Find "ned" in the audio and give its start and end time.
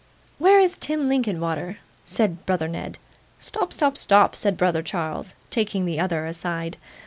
2.67-2.97